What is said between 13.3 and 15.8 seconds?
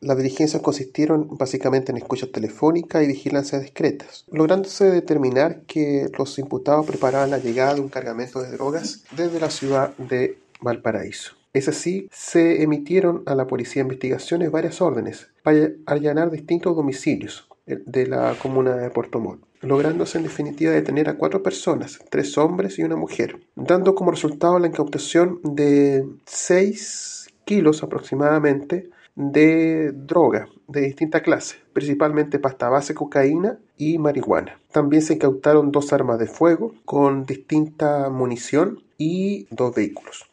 la Policía de Investigaciones varias órdenes para